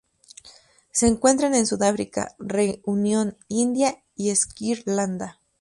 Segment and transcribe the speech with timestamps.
[0.89, 5.39] Se encuentran en Sudáfrica, Reunión, India y Sri Lanka.